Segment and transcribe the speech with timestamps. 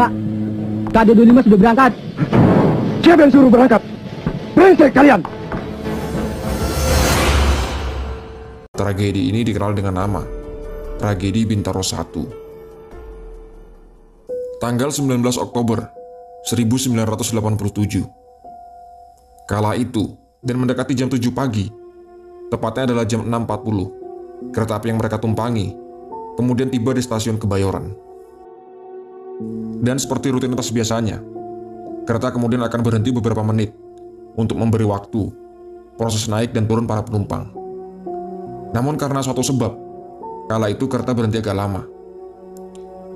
[0.00, 0.16] Pak,
[0.96, 1.92] KD25 sudah berangkat.
[3.04, 3.84] Siapa yang suruh berangkat?
[4.56, 5.20] Brengsek kalian!
[8.72, 10.24] Tragedi ini dikenal dengan nama
[10.96, 12.16] Tragedi Bintaro 1.
[14.64, 15.84] Tanggal 19 Oktober
[16.48, 18.08] 1987.
[19.44, 21.68] Kala itu, dan mendekati jam 7 pagi,
[22.48, 25.76] tepatnya adalah jam 6.40, kereta api yang mereka tumpangi,
[26.40, 28.08] kemudian tiba di stasiun Kebayoran.
[29.80, 31.20] Dan seperti rutinitas biasanya,
[32.04, 33.72] kereta kemudian akan berhenti beberapa menit
[34.36, 35.32] untuk memberi waktu
[36.00, 37.52] proses naik dan turun para penumpang.
[38.72, 39.72] Namun karena suatu sebab,
[40.48, 41.84] kala itu kereta berhenti agak lama.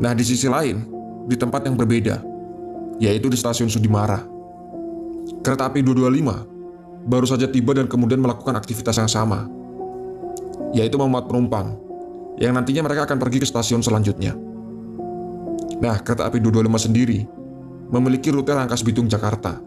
[0.00, 0.84] Nah di sisi lain,
[1.24, 2.20] di tempat yang berbeda,
[3.00, 4.20] yaitu di stasiun Sudimara.
[5.40, 9.48] Kereta api 225 baru saja tiba dan kemudian melakukan aktivitas yang sama,
[10.76, 11.76] yaitu memuat penumpang,
[12.36, 14.36] yang nantinya mereka akan pergi ke stasiun selanjutnya.
[15.84, 17.28] Nah, kereta api 225 sendiri
[17.92, 19.60] memiliki rute Rangkas Bitung Jakarta.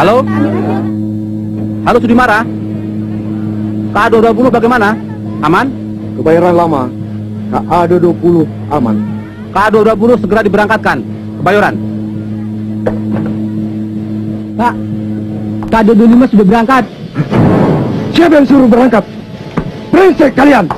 [0.00, 0.24] Halo?
[1.84, 2.40] Halo Sudimara?
[3.92, 4.96] KA220 bagaimana?
[5.44, 5.68] Aman?
[6.16, 6.88] Kebayaran lama.
[7.52, 8.96] KA220 aman.
[9.52, 11.04] KA220 segera diberangkatkan.
[11.44, 11.90] Kebayoran.
[14.60, 14.76] Pak,
[15.72, 16.84] KA225 sudah berangkat.
[18.12, 19.00] Siapa yang suruh berangkat?
[19.88, 20.68] Brengsek kalian!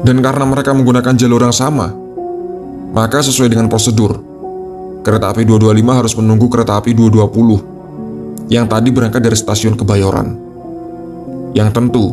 [0.00, 1.92] Dan karena mereka menggunakan jalur yang sama,
[2.96, 4.16] maka sesuai dengan prosedur,
[5.04, 10.28] kereta api 225 harus menunggu kereta api 220 yang tadi berangkat dari stasiun Kebayoran.
[11.52, 12.06] Yang tentu,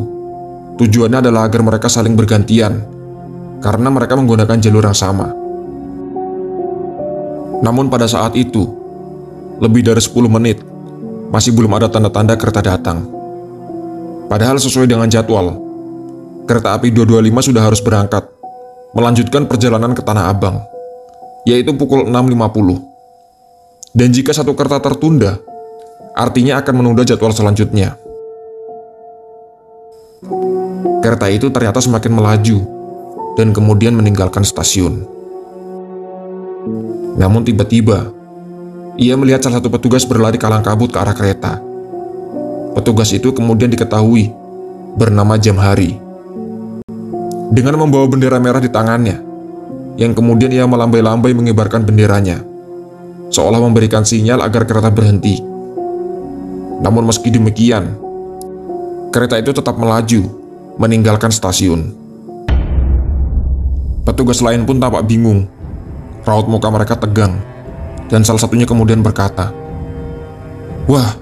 [0.76, 2.84] tujuannya adalah agar mereka saling bergantian
[3.64, 5.39] karena mereka menggunakan jalur yang sama.
[7.58, 8.70] Namun pada saat itu,
[9.58, 10.62] lebih dari 10 menit,
[11.34, 13.04] masih belum ada tanda-tanda kereta datang.
[14.30, 15.58] Padahal sesuai dengan jadwal,
[16.46, 18.24] kereta api 225 sudah harus berangkat,
[18.94, 20.62] melanjutkan perjalanan ke Tanah Abang,
[21.44, 23.94] yaitu pukul 6.50.
[23.94, 25.42] Dan jika satu kereta tertunda,
[26.14, 27.98] artinya akan menunda jadwal selanjutnya.
[31.00, 32.58] Kereta itu ternyata semakin melaju
[33.34, 35.08] dan kemudian meninggalkan stasiun.
[37.18, 38.10] Namun tiba-tiba,
[39.00, 41.58] ia melihat salah satu petugas berlari kalang kabut ke arah kereta.
[42.76, 44.30] Petugas itu kemudian diketahui
[44.94, 45.98] bernama Jamhari.
[47.50, 49.18] Dengan membawa bendera merah di tangannya,
[49.98, 52.46] yang kemudian ia melambai-lambai mengibarkan benderanya,
[53.34, 55.42] seolah memberikan sinyal agar kereta berhenti.
[56.80, 57.98] Namun meski demikian,
[59.10, 60.30] kereta itu tetap melaju,
[60.78, 61.92] meninggalkan stasiun.
[64.06, 65.50] Petugas lain pun tampak bingung.
[66.20, 67.40] Raut muka mereka tegang,
[68.12, 69.54] dan salah satunya kemudian berkata,
[70.84, 71.16] "Wah,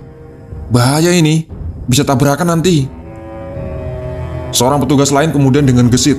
[0.72, 1.46] bahaya ini,
[1.86, 2.90] bisa tabrakan nanti."
[4.50, 6.18] Seorang petugas lain kemudian dengan gesit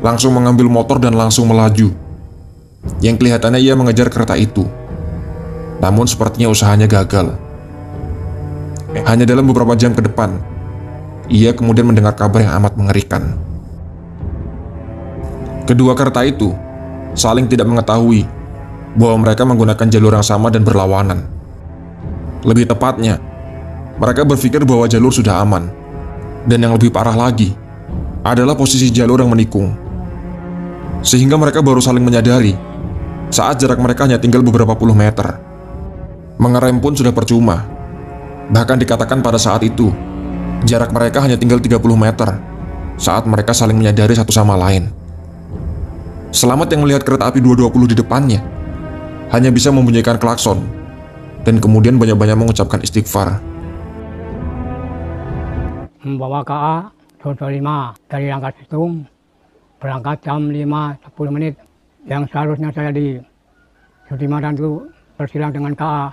[0.00, 1.92] langsung mengambil motor dan langsung melaju.
[3.04, 4.64] Yang kelihatannya ia mengejar kereta itu.
[5.78, 7.36] Namun sepertinya usahanya gagal.
[9.04, 10.40] Hanya dalam beberapa jam ke depan,
[11.28, 13.36] ia kemudian mendengar kabar yang amat mengerikan.
[15.68, 16.56] Kedua kereta itu
[17.18, 18.24] saling tidak mengetahui
[18.94, 21.26] bahwa mereka menggunakan jalur yang sama dan berlawanan.
[22.46, 23.18] Lebih tepatnya,
[23.98, 25.68] mereka berpikir bahwa jalur sudah aman.
[26.48, 27.52] Dan yang lebih parah lagi
[28.22, 29.74] adalah posisi jalur yang menikung.
[31.04, 32.54] Sehingga mereka baru saling menyadari
[33.28, 35.36] saat jarak mereka hanya tinggal beberapa puluh meter.
[36.38, 37.66] Mengerem pun sudah percuma.
[38.48, 39.90] Bahkan dikatakan pada saat itu,
[40.64, 42.38] jarak mereka hanya tinggal 30 meter
[42.96, 44.88] saat mereka saling menyadari satu sama lain.
[46.28, 48.40] Selamat yang melihat kereta api 220 di depannya.
[49.32, 50.60] Hanya bisa membunyikan klakson.
[51.40, 53.40] Dan kemudian banyak-banyak mengucapkan istighfar.
[56.04, 56.92] Membawa KA
[57.24, 59.08] 225 dari Rangkas Bitung
[59.80, 61.56] berangkat jam 5 10 menit.
[62.04, 63.16] Yang seharusnya saya di
[64.12, 64.84] Sudimaran itu
[65.16, 66.12] bersilang dengan KA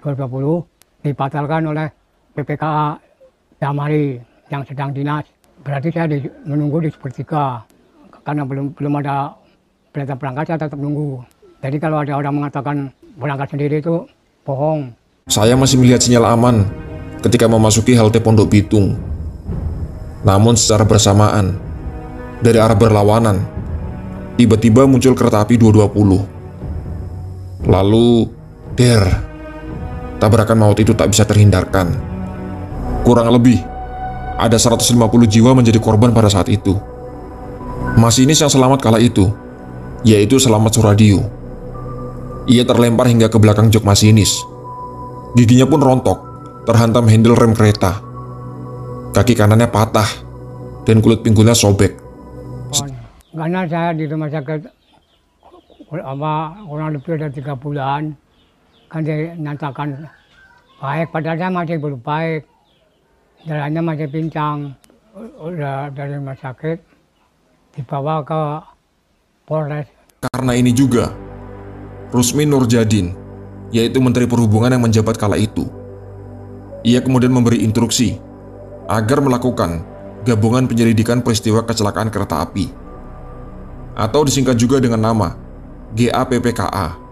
[0.00, 1.92] 220 dibatalkan oleh
[2.32, 2.96] PPKA
[3.60, 4.16] Damari
[4.48, 5.28] yang sedang dinas.
[5.60, 7.75] Berarti saya di, menunggu di sepertiga
[8.26, 9.38] karena belum belum ada
[9.94, 11.22] berita berangkat saya tetap menunggu
[11.62, 14.02] jadi kalau ada orang mengatakan berangkat sendiri itu
[14.42, 14.90] bohong
[15.30, 16.66] saya masih melihat sinyal aman
[17.26, 18.94] ketika memasuki halte Pondok Bitung.
[20.22, 21.58] Namun secara bersamaan,
[22.38, 23.42] dari arah berlawanan,
[24.38, 27.66] tiba-tiba muncul kereta api 220.
[27.66, 28.30] Lalu,
[28.78, 29.02] der,
[30.22, 31.98] tabrakan maut itu tak bisa terhindarkan.
[33.02, 33.58] Kurang lebih,
[34.38, 34.94] ada 150
[35.26, 36.78] jiwa menjadi korban pada saat itu.
[37.96, 39.32] Masinis yang selamat kala itu,
[40.04, 41.24] yaitu Selamat Suradio.
[42.44, 44.44] Ia terlempar hingga ke belakang jok masinis.
[45.32, 46.20] Giginya pun rontok,
[46.68, 47.96] terhantam handle rem kereta.
[49.16, 50.04] Kaki kanannya patah,
[50.84, 51.96] dan kulit pinggulnya sobek.
[53.32, 54.60] Karena saya di rumah sakit
[55.96, 56.32] apa
[56.68, 58.12] kurang lebih ada tiga bulan,
[58.92, 60.04] kan dia nyatakan
[60.84, 62.44] baik, padahal saya masih belum baik.
[63.48, 64.76] Jalannya masih pincang,
[65.40, 66.95] udah dari rumah sakit
[67.76, 68.40] dibawa ke
[69.44, 69.86] Polres.
[70.32, 71.12] Karena ini juga,
[72.10, 73.12] Rusmi Nurjadin,
[73.70, 75.68] yaitu Menteri Perhubungan yang menjabat kala itu,
[76.82, 78.16] ia kemudian memberi instruksi
[78.88, 79.84] agar melakukan
[80.24, 82.72] gabungan penyelidikan peristiwa kecelakaan kereta api,
[83.94, 85.36] atau disingkat juga dengan nama
[85.94, 87.06] GAPPKA.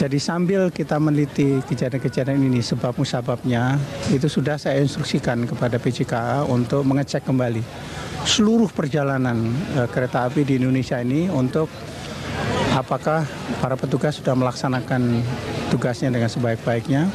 [0.00, 3.76] Jadi sambil kita meneliti kejadian-kejadian ini sebab musababnya
[4.08, 7.60] itu sudah saya instruksikan kepada PCKA untuk mengecek kembali
[8.26, 11.70] seluruh perjalanan e, kereta api di Indonesia ini untuk
[12.74, 13.22] apakah
[13.62, 15.22] para petugas sudah melaksanakan
[15.70, 17.08] tugasnya dengan sebaik-baiknya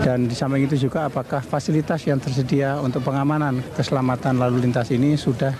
[0.00, 5.18] dan di samping itu juga apakah fasilitas yang tersedia untuk pengamanan keselamatan lalu lintas ini
[5.18, 5.52] sudah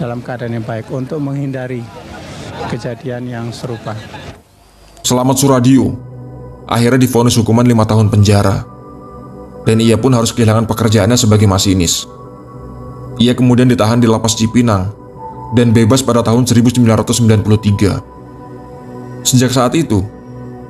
[0.00, 1.84] dalam keadaan yang baik untuk menghindari
[2.66, 3.94] kejadian yang serupa.
[5.06, 5.94] Selamat Suradio
[6.66, 8.66] akhirnya difonis hukuman lima tahun penjara.
[9.66, 12.06] Dan ia pun harus kehilangan pekerjaannya sebagai masinis.
[13.16, 14.92] Ia kemudian ditahan di lapas Cipinang
[15.56, 19.24] dan bebas pada tahun 1993.
[19.24, 20.04] Sejak saat itu,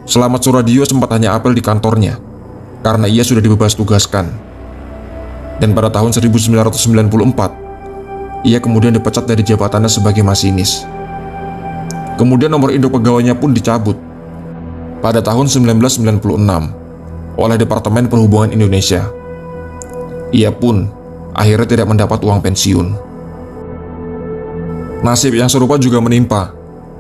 [0.06, 2.14] Selamat Suradio sempat hanya apel di kantornya
[2.87, 4.31] karena ia sudah dibebas tugaskan.
[5.58, 10.87] Dan pada tahun 1994, ia kemudian dipecat dari jabatannya sebagai masinis.
[12.14, 13.98] Kemudian nomor induk pegawainya pun dicabut
[15.02, 16.22] pada tahun 1996
[17.34, 19.10] oleh Departemen Perhubungan Indonesia.
[20.31, 20.87] Ia pun
[21.36, 22.96] akhirnya tidak mendapat uang pensiun.
[25.04, 26.56] Nasib yang serupa juga menimpa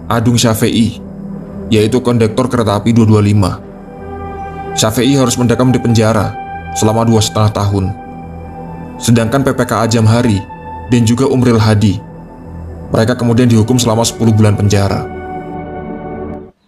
[0.06, 1.00] Adung Syafei,
[1.72, 4.76] yaitu kondektor kereta api 225.
[4.76, 6.36] Syafei harus mendekam di penjara
[6.76, 7.88] selama dua setengah tahun.
[9.00, 10.38] Sedangkan PPKA Jamhari
[10.92, 11.96] dan juga Umril Hadi,
[12.92, 15.08] mereka kemudian dihukum selama 10 bulan penjara.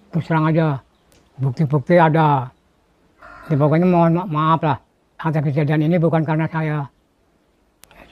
[0.08, 0.80] terus terang aja
[1.36, 2.48] bukti-bukti ada.
[3.46, 4.80] Ya, pokoknya mohon ma- maaf lah
[5.20, 6.88] atas kejadian ini bukan karena saya.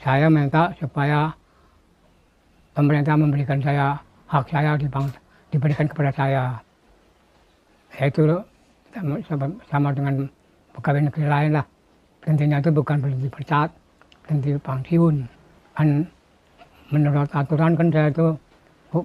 [0.07, 1.35] Saya minta supaya
[2.71, 3.99] pemerintah memberikan saya
[4.31, 5.11] hak saya dibang,
[5.51, 6.43] diberikan kepada saya.
[7.99, 8.23] Yaitu
[9.67, 10.31] sama, dengan
[10.79, 11.67] pegawai negeri lain lah.
[12.23, 13.67] Intinya itu bukan berhenti dipecat,
[14.23, 15.27] berhenti pensiun.
[15.75, 16.07] Kan
[16.87, 18.27] menurut aturan kan saya itu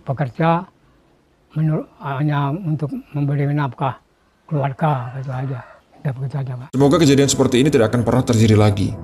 [0.06, 0.62] bekerja
[1.58, 3.98] menurut hanya untuk memberi nafkah
[4.46, 5.66] keluarga itu aja.
[5.98, 6.68] Udah begitu aja pak.
[6.70, 8.94] Semoga kejadian seperti ini tidak akan pernah terjadi lagi.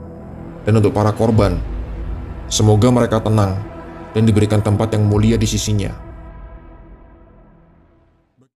[0.62, 1.77] Dan untuk para korban,
[2.48, 3.60] semoga mereka tenang
[4.16, 6.07] dan diberikan tempat yang mulia di sisinya.